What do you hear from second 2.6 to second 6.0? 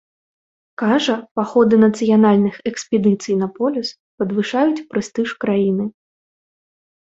экспедыцый на полюс падвышаюць прэстыж краіны.